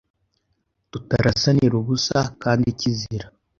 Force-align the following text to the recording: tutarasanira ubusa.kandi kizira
tutarasanira 0.91 1.73
ubusa.kandi 1.81 2.67
kizira 2.79 3.27